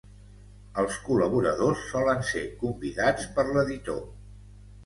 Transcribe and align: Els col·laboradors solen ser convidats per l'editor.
Els 0.83 0.95
col·laboradors 1.09 1.83
solen 1.91 2.25
ser 2.31 2.43
convidats 2.65 3.29
per 3.37 3.47
l'editor. 3.51 4.05